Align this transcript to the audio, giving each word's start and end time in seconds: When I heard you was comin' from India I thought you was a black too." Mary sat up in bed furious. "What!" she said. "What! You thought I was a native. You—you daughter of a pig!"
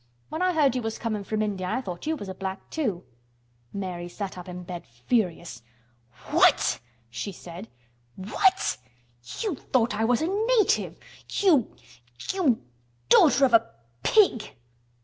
When 0.29 0.41
I 0.41 0.53
heard 0.53 0.75
you 0.75 0.81
was 0.81 0.97
comin' 0.97 1.23
from 1.23 1.43
India 1.43 1.67
I 1.67 1.79
thought 1.81 2.07
you 2.07 2.15
was 2.15 2.27
a 2.27 2.33
black 2.33 2.71
too." 2.71 3.03
Mary 3.71 4.09
sat 4.09 4.35
up 4.35 4.49
in 4.49 4.63
bed 4.63 4.87
furious. 4.87 5.61
"What!" 6.31 6.79
she 7.11 7.31
said. 7.31 7.67
"What! 8.15 8.79
You 9.43 9.53
thought 9.53 9.93
I 9.93 10.05
was 10.05 10.23
a 10.23 10.27
native. 10.57 10.97
You—you 11.29 12.63
daughter 13.09 13.45
of 13.45 13.53
a 13.53 13.69
pig!" 14.01 14.55